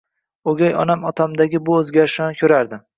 O'gay 0.53 0.73
onam 0.85 1.05
otamdagi 1.11 1.63
bu 1.69 1.79
o'zgarishni 1.79 2.43
ko'rardi 2.45 2.87